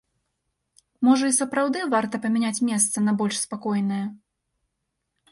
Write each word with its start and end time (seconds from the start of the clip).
Можа 1.07 1.25
і 1.33 1.35
сапраўды 1.39 1.79
варта 1.93 2.19
памяняць 2.23 2.63
месца 2.69 2.97
на 3.09 3.13
больш 3.19 3.37
спакойнае? 3.45 4.01